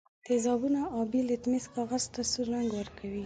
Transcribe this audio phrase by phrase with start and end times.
[0.25, 3.19] تیزابونه آبي لتمس کاغذ ته سور رنګ ورکوي.